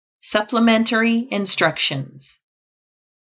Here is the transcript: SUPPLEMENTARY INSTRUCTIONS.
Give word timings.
SUPPLEMENTARY 0.31 1.27
INSTRUCTIONS. 1.29 2.27